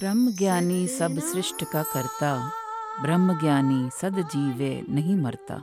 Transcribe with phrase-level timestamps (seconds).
[0.00, 2.50] ब्रह्म ज्ञानी सब सृष्ट का करता
[3.02, 5.62] ब्रह्म ज्ञानी सद जीवे नहीं मरता।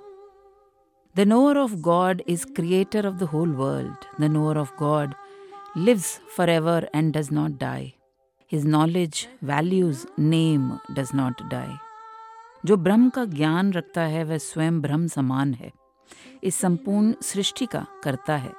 [1.18, 5.14] The knower of God is creator of the whole world the knower of God
[5.78, 7.94] lives for ever and does not die
[8.52, 11.76] his knowledge values name does not die
[12.66, 15.81] जो ब्रह्म का ज्ञान रखता है, वह स्वयं ब्रह्म समान है।
[16.44, 18.54] इस संपूर्ण सृष्टि का करता है।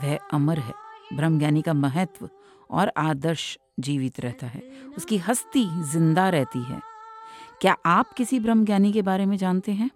[0.00, 0.74] वह अमर है
[1.12, 2.28] ब्रह्मज्ञानी का महत्व
[2.70, 4.62] और आदर्श जीवित रहता है।
[4.96, 6.80] उसकी हस्ती ज़िंदा रहती है।
[7.60, 9.90] क्या आप किसी ब्रह्मज्ञानी के बारे में जानते हैं?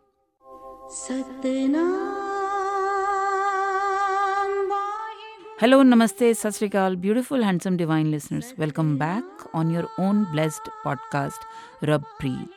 [5.60, 11.40] हेलो नमस्ते सत beautiful handsome divine listeners welcome back on your own blessed podcast
[11.84, 12.50] Rab Preet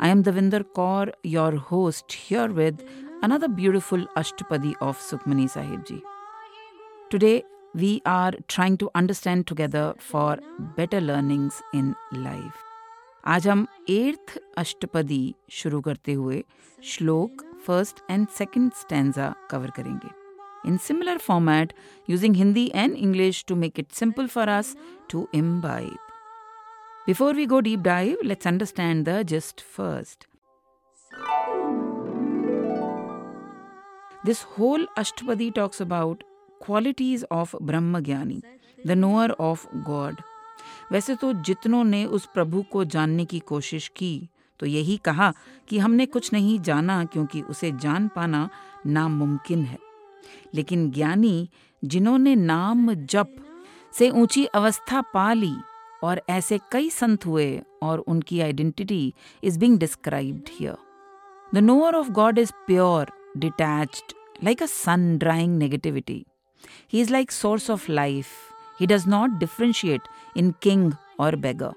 [0.00, 2.78] I am Davinder Kaur your host here with
[3.23, 6.01] another beautiful Ashtapadi of Sukhmani Sahib Ji.
[7.09, 7.43] Today,
[7.73, 10.37] we are trying to understand together for
[10.75, 12.65] better learnings in life.
[13.25, 16.43] आज हम earth अष्टपदी शुरू करते हुए
[16.91, 20.17] श्लोक first and second stanza cover करेंगे
[20.65, 21.73] in similar format
[22.05, 24.75] using Hindi and English to make it simple for us
[25.09, 25.97] to imbibe.
[27.05, 30.27] Before we go deep dive, let's understand the gist first.
[34.24, 36.24] This whole Ashtapadi talks about
[36.60, 38.42] qualities of Brahmagyani,
[38.78, 40.22] the knower of God.
[40.92, 44.12] वैसे तो जितनों ने उस प्रभु को जानने की कोशिश की
[44.60, 45.32] तो यही कहा
[45.68, 48.48] कि हमने कुछ नहीं जाना क्योंकि उसे जान पाना
[48.86, 49.78] नामुमकिन है
[50.54, 51.48] लेकिन ज्ञानी
[51.82, 53.34] जिन्होंने नाम जप
[53.92, 55.54] से ऊँची अवस्था पा ली
[56.02, 57.48] और ऐसे कई संत हुए
[57.82, 59.02] और उनकी identity
[59.44, 60.76] is being described here
[61.54, 66.24] the knower of God is pure detached like a sun drawing negativity
[66.92, 68.26] he is like source of life
[68.80, 71.72] he does not differentiate in king और beggar.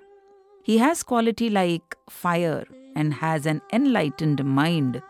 [0.67, 5.01] He has quality like fire and has an enlightened mind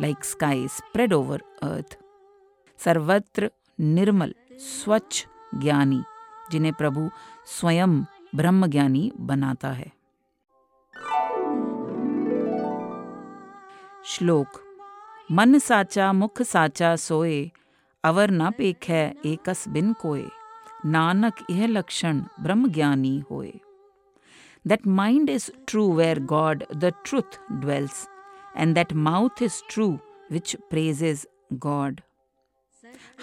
[0.00, 1.96] like sky spread over earth.
[2.80, 3.50] सर्वत्र
[3.80, 6.02] निर्मल स्वच्छ ज्ञानी
[6.50, 7.08] जिन्हें प्रभु
[7.50, 8.00] स्वयं
[8.34, 9.92] ब्रह्म ज्ञानी बनाता है
[14.06, 14.63] श्लोक
[15.30, 17.50] मन साचा मुख साचा सोए
[18.04, 20.24] अवर न पेखै एकस बिन कोय
[20.86, 23.52] नानक यह लक्षण ब्रह्म ज्ञानी होए
[24.68, 28.06] That mind is true where God, the truth, dwells,
[28.58, 29.92] and that mouth is true
[30.32, 31.26] which praises
[31.66, 32.00] God.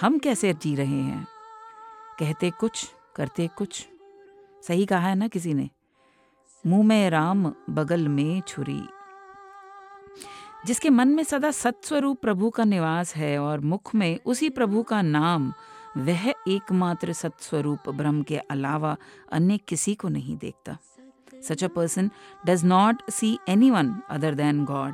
[0.02, 1.28] हम कैसे जी रहे हैं?
[2.20, 3.88] कहते कुछ करते कुछ।
[4.68, 5.70] सही कहा है ना किसी ने?
[6.68, 9.01] मुँह में राम बगल में छुरी।
[10.66, 15.02] जिसके मन में सदा सत्स्वरूप प्रभु का निवास है और मुख में उसी प्रभु का
[15.02, 15.54] नाम,
[15.98, 18.98] वह एकमात्र सत्स्वरूप ब्रह्म के अलावा
[19.32, 20.78] अन्य किसी को नहीं देखता।
[21.50, 22.10] Such a person
[22.48, 24.94] does not see anyone other than God.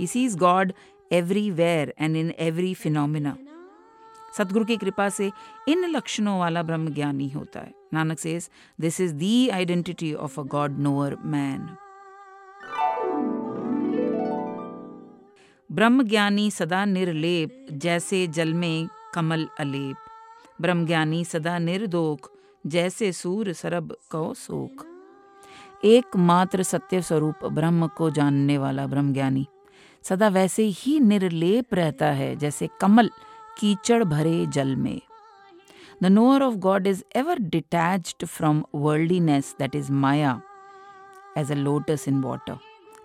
[0.00, 0.72] He sees God
[1.12, 3.36] everywhere and in every phenomena
[4.38, 5.32] सतगुरु की कृपा से
[5.68, 8.50] इन लक्षणों वाला ब्रह्म ज्ञानी होता है। Nanak says
[8.80, 11.76] this is the identity of a God knower man
[15.72, 19.96] ब्रह्म ज्ञानी सदा निर्लेप, जैसे जल में कमल अलेप।
[20.60, 22.28] ब्रह्म ज्ञानी सदा निर्दोख,
[22.64, 24.84] जैसे सूर सरब को सोख।
[25.84, 29.46] एकमात्र सत्य स्वरूप ब्रह्म को जानने वाला ब्रह्मज्ञानी
[30.04, 33.10] सदा वैसे ही निर्लेप रहता है, जैसे कमल
[33.60, 35.00] कीचड़ भरे जल में।
[36.02, 40.40] The knower of God is ever detached from worldliness that is maya
[41.38, 42.58] as a lotus in water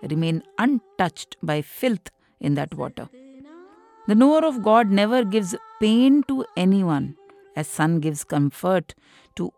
[0.04, 2.12] remain untouched by filth
[2.42, 3.06] in that water
[4.10, 6.44] the knower of God never gives pain to
[6.82, 7.14] anyone
[7.58, 8.94] as sun gives comfort
[9.36, 9.52] to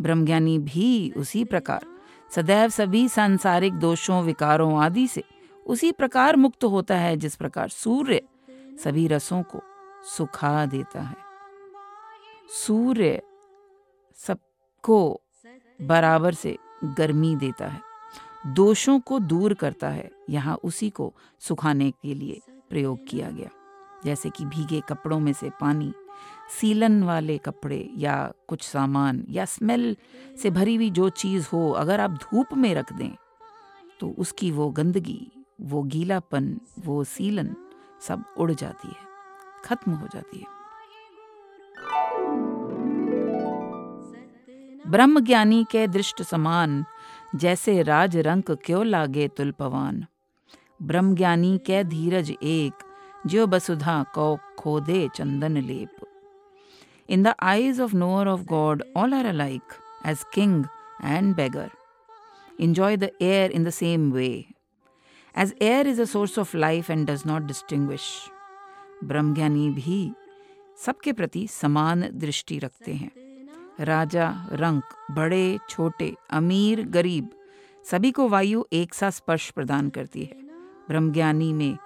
[0.00, 1.86] ब्रह्मज्ञानी भी उसी प्रकार।
[2.30, 5.24] सदैव सभी सांसारिक दोषों, विकारों आदि से
[5.66, 8.22] उसी प्रकार मुक्त होता है, जिस प्रकार सूर्य
[8.84, 9.60] सभी रसों को
[10.16, 11.16] सुखा देता है।
[12.48, 13.22] सूर्य
[14.14, 15.20] सबको
[15.80, 17.80] बराबर से गर्मी देता है।
[18.46, 22.40] दोषों को दूर करता है। यहाँ उसी को सुखाने के लिए
[22.70, 23.50] प्रयोग किया गया।
[24.04, 25.92] जैसे कि भीगे कपड़ों में से पानी,
[26.60, 29.96] सीलन वाले कपड़े या कुछ सामान या स्मेल
[30.42, 33.10] से भरी हुई जो चीज़ हो, अगर आप धूप में रख दें
[34.00, 35.30] तो उसकी वो गंदगी,
[35.60, 37.54] वो गीलापन, वो सीलन
[38.00, 39.06] सब उड़ जाती है,
[39.64, 40.55] खत्म हो जाती है।
[44.88, 46.84] ब्रह्म ज्ञानी के दृष्ट समान,
[47.34, 50.04] जैसे राज रंक क्यों लागे तुलपवान
[50.82, 52.72] ब्रह्म ज्ञानी के धीरज एक,
[53.26, 56.06] ज्यो बसुधा कौ खोदे चंदन लेप।
[57.08, 59.72] In the eyes of knower of God all are alike
[60.06, 60.64] as king
[61.04, 61.70] and beggar
[62.60, 64.28] enjoy the air in the same way
[65.34, 68.10] as air is a source of life and does not distinguish
[69.04, 70.12] ब्रह्मज्ञानी भी
[70.86, 73.25] सबके प्रति समान दृष्टि रखते हैं।
[73.80, 77.30] राजा, रंक, बड़े, छोटे, अमीर, गरीब,
[77.84, 80.36] सभी को वायु एक सा स्पर्श प्रदान करती है।
[80.88, 81.78] ब्रह्मज्ञानी में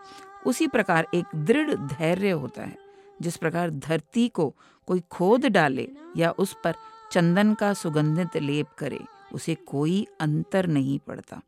[0.47, 2.77] उसी प्रकार एक दृढ़ धैर्य होता है,
[3.23, 4.55] जिस प्रकार धरती को
[4.87, 6.75] कोई खोद डाले या उस पर
[7.13, 9.01] चंदन का सुगंधित लेप करे,
[9.35, 11.41] उसे कोई अंतर नहीं पड़ता।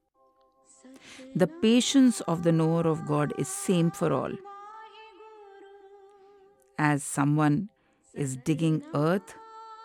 [1.37, 4.39] The patience of the knower of God is same for all
[6.81, 7.69] as someone
[8.15, 9.31] is digging earth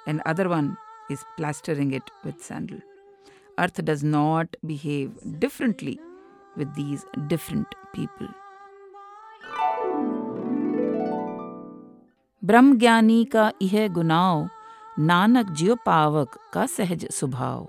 [0.07, 0.75] and other one
[1.09, 2.79] is plastering it with sandal.
[3.59, 5.99] Earth does not behave differently
[6.57, 8.27] with these different people.
[12.43, 14.49] ब्रह्म ज्ञानी का यह गुनाव
[14.99, 17.67] नानक ज्यो पावक का सहज स्वभाव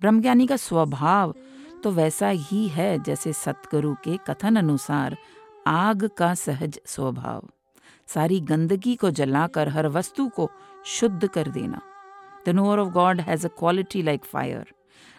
[0.00, 1.34] ब्रह्मज्ञानी का स्वभाव
[1.84, 5.16] तो वैसा ही है जैसे सतगुरु के कथन अनुसार
[5.66, 7.48] आग का सहज स्वभाव
[8.14, 10.50] सारी गंदगी को जलाकर, हर वस्तु को
[10.86, 11.80] शुद्ध कर देना।
[12.46, 14.72] The knower of God has a quality like fire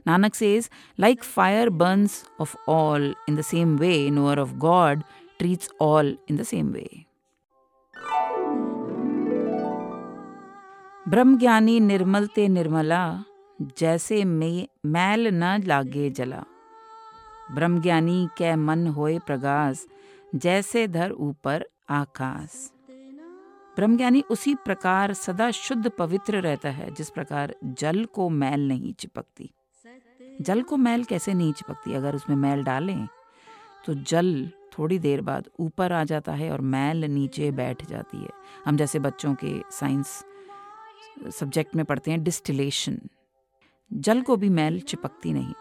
[0.07, 5.03] Nanak says like fire burns off all in the same way knower of God
[5.39, 6.89] treats all in the same way
[11.07, 13.23] ब्रह्मज्ञानी निर्मल ते निर्मला,
[13.77, 16.43] जैसे में, मैल न लागे जला।
[17.53, 19.87] ब्रह्मज्ञानी कै मन होए प्रगास,
[20.35, 22.71] जैसे धर ऊपर आकाश
[23.75, 29.49] ब्रह्मज्ञानी उसी प्रकार सदा शुद्ध पवित्र रहता है, जिस प्रकार जल को मैल नहीं चिपकती।
[30.41, 31.93] जल को मैल कैसे नहीं चिपकती?
[31.93, 33.07] अगर उसमें मैल डालें
[33.85, 38.29] तो जल थोड़ी देर बाद ऊपर आ जाता है और मैल नीचे बैठ जाती है।
[38.65, 40.23] हम जैसे बच्चों के साइंस
[41.31, 42.99] सब्जेक्ट में पढ़ते हैं, डिस्टिलेशन।
[43.91, 45.53] जल को भी मैल चिपकती नहीं।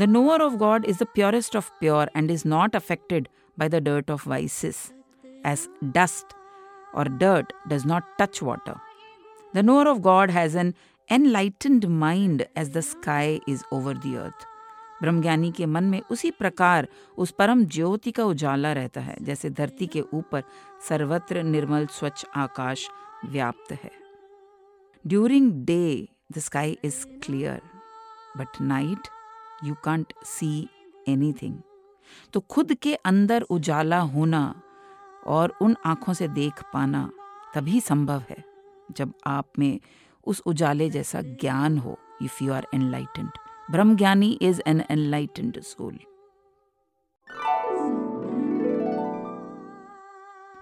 [0.00, 3.82] The knower of God is the purest of pure and is not affected by the
[3.82, 4.84] dirt of vices,
[5.46, 6.37] as dust.
[6.94, 8.76] Or dirt does not touch water.
[9.54, 10.74] The knower of God has an
[11.10, 14.46] enlightened mind as the sky is over the earth.
[15.02, 16.86] ब्रह्मज्ञानी के मन में उसी प्रकार
[17.18, 20.42] उस परम ज्योति का उजाला रहता है, जैसे धरती के ऊपर
[20.88, 22.88] सर्वत्र निर्मल स्वच्छ आकाश
[23.24, 23.90] व्याप्त है
[25.04, 27.60] during day the sky is clear
[28.38, 29.08] but night
[29.64, 30.50] you can't see
[31.08, 31.56] anything
[32.32, 34.42] तो खुद के अंदर उजाला होना
[35.28, 37.10] और उन आँखों से देख पाना
[37.54, 38.44] तभी संभव है,
[38.90, 39.80] जब आप में
[40.26, 43.30] उस उजाले जैसा ज्ञान हो इफ़ यू आर एनलाइटेंड
[43.70, 45.98] ब्रह्म ज्ञानी इज़ एन एनलाइटेंड सोल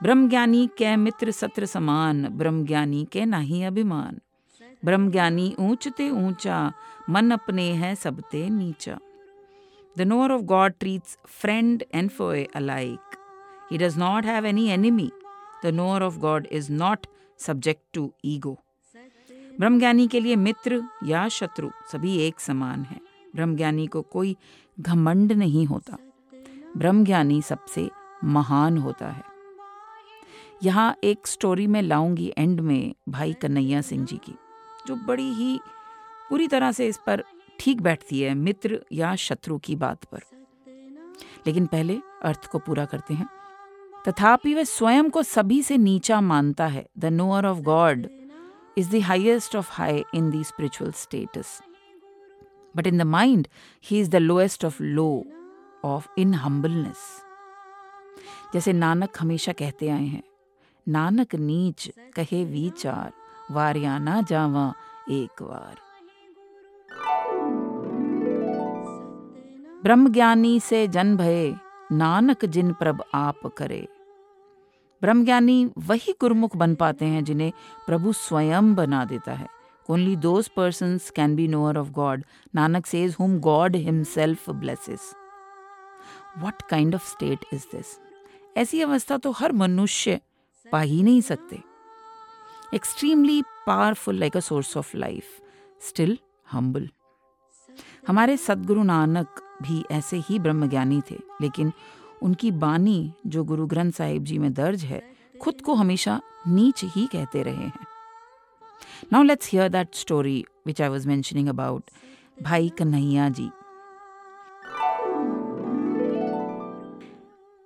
[0.03, 4.21] ब्रह्म ज्ञानी कै मित्र सत्र समान ब्रह्म ज्ञानी के नाही अभिमान.
[4.85, 6.73] ब्रह्म ज्ञानी ऊंचते ऊँचा,
[7.11, 8.99] मन अपने है सबते नीचा.
[9.97, 13.17] The knower of God treats friend and foe alike
[13.73, 15.11] He does not have any enemy.
[15.65, 16.97] The knower of God is not
[17.41, 18.57] subject to ego.
[19.59, 23.01] ब्रह्मज्ञानी के लिए मित्र या शत्रु सभी एक समान है।
[23.35, 24.37] ब्रह्मज्ञानी को कोई
[24.81, 25.99] घमंड नहीं होता।
[26.77, 27.91] ब्रह्मज्ञानी सबसे
[28.25, 29.23] महान होता है।
[30.63, 34.35] यहाँ एक स्टोरी में लाऊँगी एंड में भाई कन्हैया सिंह जी की,
[34.87, 35.61] जो बड़ी ही
[36.31, 37.25] पूरी तरह से इस पर
[37.61, 40.21] ठीक बैठती है, मित्र या शत्रु की बात पर।
[41.47, 43.29] लेकिन पहले अर्थ को पूरा करते हैं।
[44.07, 48.07] तथापि वह स्वयं को सभी से नीचा मानता है। The knower of God
[48.79, 51.61] is the highest of high in the spiritual status
[52.77, 53.49] but in the mind
[53.85, 55.25] he is the lowest of low
[55.85, 56.99] of in humbleness
[58.55, 60.23] जैसे नानक हमेशा कहते आए हैं,
[60.87, 63.13] नानक नीच कहे विचार,
[63.51, 64.73] वारिया ना जावा
[65.11, 65.77] एक बार
[69.83, 71.55] ब्रह्मज्ञानी से जन भय,
[71.93, 73.87] नानक जिन प्रभ आप करे।
[75.03, 77.53] ब्रह्मज्ञानी वही गुरुमुख बन पाते हैं जिन्हें
[77.87, 79.49] प्रभु स्वयं बना देता है।
[79.89, 82.25] Only those person can be knower of God
[82.55, 85.13] Nanak says whom God himself blesses
[86.39, 87.99] what kind of state is this
[88.57, 90.21] ऐसी अवस्था तो हर मनुष्य
[90.67, 91.63] पा ही नहीं सकते।
[92.75, 95.25] Extremely powerful like a source of life
[95.81, 96.19] still
[96.53, 96.89] humble
[98.09, 101.73] हमारे सदगुरु नानक भी ऐसे ही ब्रह्मज्ञानी थे, लेकिन
[102.23, 107.07] उनकी बानी जो गुरु ग्रंथ साहिब जी में दर्ज है खुद को हमेशा नीच ही
[107.07, 107.87] कहते रहे हैं।
[109.13, 111.85] Now let's hear that story which I was mentioning about
[112.43, 113.51] Bhai Kanhaiya ji.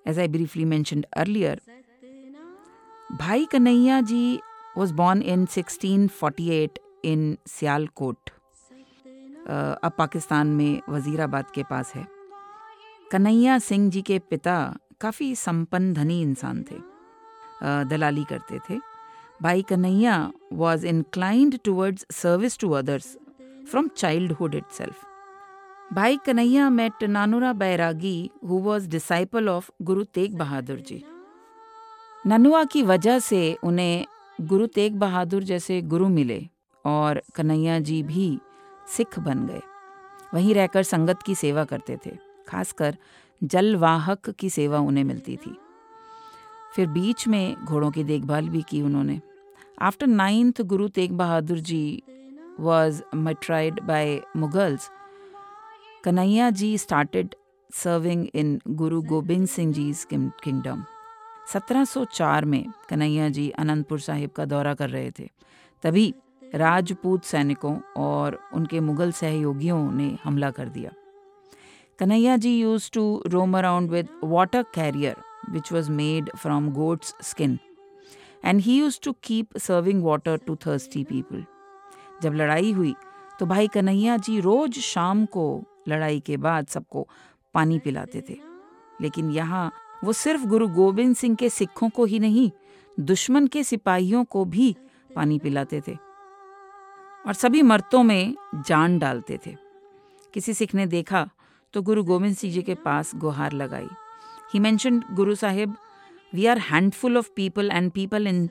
[0.08, 1.60] As I briefly mentioned earlier,
[3.20, 4.38] Bhai Kanhaiya ji
[4.78, 8.30] was born in 1648 in Sialkot,
[9.42, 12.19] uh, अब पाकिस्तान में वजीराबाद के पास है।
[13.12, 16.76] कन्हैया सिंह जी के पिता काफ़ी संपन्न धनी इंसान थे
[17.90, 18.78] दलाली करते थे।
[19.42, 23.06] Bhai Kanhaiya was inclined towards service to others
[23.72, 23.88] from
[24.72, 25.04] itself
[25.92, 31.02] Bhai Kanhaiya met Nanura Bairagi who was disciple of Guru Tegh Bahadur जी।
[32.26, 34.06] ननुआ की वजह से उन्हें
[34.40, 36.48] गुरु तेग बहादुर जैसे गुरु मिले
[36.84, 38.38] और कन्हैया जी भी
[38.96, 39.62] सिख बन गए।
[40.34, 42.96] वहीं रहकर संगत की सेवा करते थे। खासकर
[43.42, 45.56] जलवाहक की सेवा उन्हें मिलती थी।
[46.76, 49.20] फिर बीच में घोड़ों की देखभाल भी की उन्होंने।
[49.82, 52.02] After ninth Guru Tegh Bahadur ji
[52.60, 54.90] was martyred by Mughals.
[56.04, 57.34] Kanhaiya ji started
[57.72, 60.84] serving in Guru Gobind Singh ji kingdom
[61.48, 65.28] 1704 में कन्हैया जी अनंतपुर साहिब का दौरा कर रहे थे।
[65.82, 66.14] तभी
[66.54, 70.90] राजपूत सैनिकों और उनके मुगल सहयोगियों ने हमला कर दिया।
[72.02, 75.16] Ji use to roam around with water carrier
[75.50, 77.58] which was made from goats skin
[78.44, 81.44] and he use to keep serving water to thirsty people
[82.22, 82.94] जब लड़ाई हुई
[83.40, 87.08] तो भाई कन्हैया जी रोज शाम को लड़ाई के बाद सबको
[87.54, 88.36] पानी पिलाते थे।
[89.00, 89.72] लेकिन यहाँ
[90.04, 92.50] वो सिर्फ़ गुरु गोविंद सिंह के सिखों को ही नहीं,
[93.00, 94.76] दुश्मन के सिपाहियों को भी
[95.16, 95.96] पानी पिलाते थे।
[97.26, 98.34] और सभी मर्तों में
[98.66, 99.56] जान डालते थे।
[100.34, 101.28] किसी सिख ने देखा
[101.74, 103.88] तो गुरु गोविंद सिंह जी के पास गुहार लगाई।
[104.54, 105.74] He mention Guru Sahib
[106.34, 108.48] we are handful of people and people in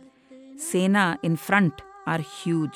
[0.62, 2.72] सेना in front are huge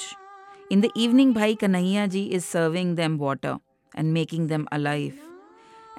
[0.71, 3.57] in the evening Bhai Kanhaiya ji is serving them water
[3.93, 5.19] and making them alive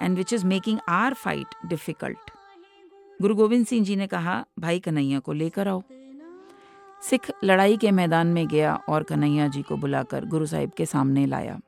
[0.02, 2.30] and which is making our fight difficult
[3.22, 5.82] Guru Gobind Singh जी ने कहा, भाई कन्हैया को लेकर आओ.
[7.02, 11.26] सिख लड़ाई के मैदान में गया और कन्हैया जी को बुलाकर गुरु साहिब के सामने
[11.26, 11.60] लाया।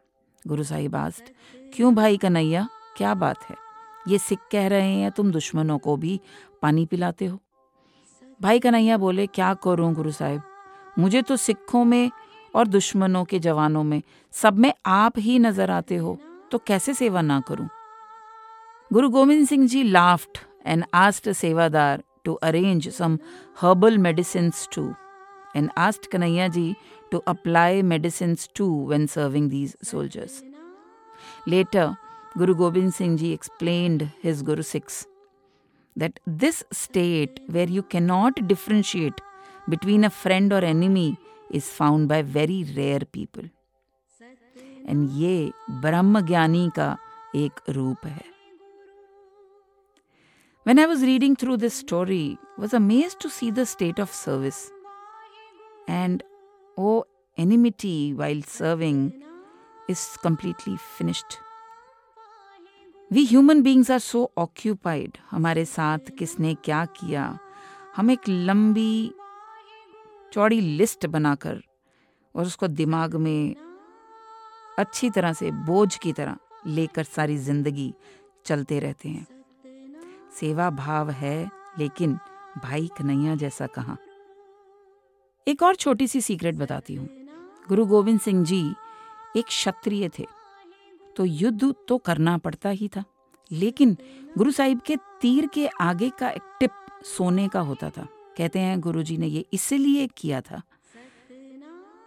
[0.46, 1.32] गुरु साहिब आस्ट
[1.74, 2.68] क्यों भाई कन्हैया?
[2.96, 3.56] क्या बात है?
[4.08, 6.20] ये सिख कह रहे हैं तुम दुश्मनों को भी
[6.62, 7.38] पानी पिलाते हो?
[8.42, 10.42] भाई कन्हैया बोले, क्या करूँ गुरु साहिब?
[10.98, 12.10] मुझे तो सिखों में
[12.54, 16.18] और दुश्मनों के जवानों में सब में आप ही नज़र आते हो
[16.50, 17.68] तो कैसे सेवा ना करूँ?
[18.90, 23.18] Guru Gobind Singh ji laughed and asked सेवादार to arrange some
[23.60, 24.92] herbal medicine to
[25.55, 26.75] and asked Kanhaiya ji
[27.11, 30.43] to apply medicines too when serving these soldiers.
[31.45, 31.97] Later,
[32.37, 35.05] Guru Gobind Singh ji explained his Guru Sikhs
[35.95, 39.19] that this state where you cannot differentiate
[39.67, 41.17] between a friend or enemy
[41.51, 43.43] is found by very rare people.
[44.87, 46.97] And ये ब्रह्म ज्ञानी का
[47.35, 48.23] एक रूप है
[50.63, 54.71] When I was reading through this story, was amazed to see the state of service.
[55.88, 56.22] And
[56.78, 57.04] oh,
[57.38, 59.22] enmity while serving
[59.88, 61.38] is completely finished.
[63.10, 65.18] We human beings are so occupied.
[65.30, 67.38] हमारे साथ किसने क्या किया
[67.96, 69.12] हम एक लंबी
[70.32, 71.62] चौड़ी लिस्ट बनाकर
[72.34, 73.54] और उसको दिमाग में
[74.78, 77.92] अच्छी तरह से बोझ की तरह लेकर सारी ज़िंदगी
[78.46, 79.26] चलते रहते हैं
[80.40, 81.38] सेवा भाव है
[81.78, 82.18] लेकिन
[82.62, 83.98] भाई कन्हैया जैसा कहाँ
[85.46, 87.08] एक और छोटी सी सीक्रेट बताती हूँ।
[87.68, 88.60] गुरु गोविंद सिंह जी
[89.36, 90.26] एक क्षत्रिय थे
[91.16, 93.04] तो युद्ध तो करना पड़ता ही था,
[93.50, 93.96] लेकिन
[94.38, 96.70] गुरु साहिब के तीर के आगे का एक टिप
[97.06, 100.62] सोने का होता था। कहते हैं, गुरु जी ने ये इसलिए किया था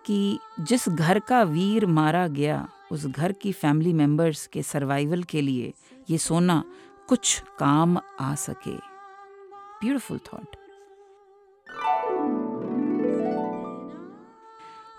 [0.05, 5.41] कि जिस घर का वीर मारा गया, उस घर की फैमिली मेंबर्स के सर्वाइवल के
[5.41, 5.74] लिए
[6.10, 6.63] ये सोना
[7.10, 10.55] कुछ काम आ सके। Beautiful thought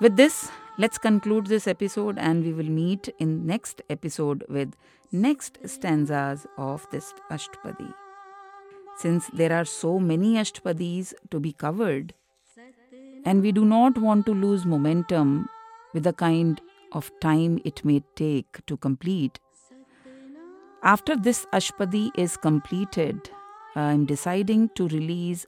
[0.00, 4.75] With this, let's conclude this episode and we will meet in next episode with
[5.12, 7.92] next stanzas of this Ashtpadi.
[8.97, 12.14] Since there are so many Ashtpadis to be covered
[13.26, 15.50] and we do not want to lose momentum
[15.92, 19.38] with the kind of time it may take to complete,
[20.83, 23.28] after this Ashpadi is completed,
[23.76, 25.45] I'm deciding to release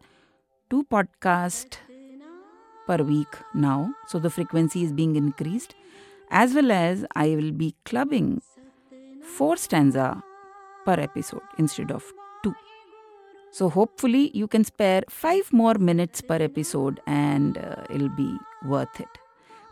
[0.69, 1.79] two podcasts
[2.93, 3.79] per week now.
[4.07, 5.75] So the frequency is being increased.
[6.31, 8.43] As well as I will be clubbing
[9.37, 10.23] four stanza
[10.85, 12.05] per episode instead of
[12.43, 12.55] two.
[13.51, 18.33] So hopefully you can spare five more minutes per episode and uh, it'll be
[18.65, 19.19] worth it.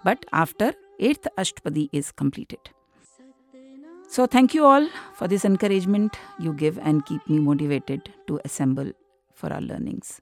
[0.04, 2.60] But after 8th Ashtpadi is completed.
[4.08, 8.90] So, thank you all for this encouragement you give and keep me motivated to assemble
[9.34, 10.20] for our learnings.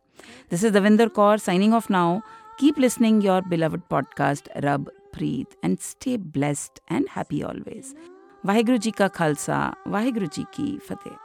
[0.50, 2.22] This is Davinder Kaur signing off now.
[2.58, 7.94] Keep listening your beloved podcast, Rub, Breathe, and stay blessed and happy always.
[8.46, 11.16] Waheguru ji ਕਾ ਖਾਲਸਾ ਵਾਹਿਗੁਰੂ ਜੀ ਕੀ ਫਤਿਹ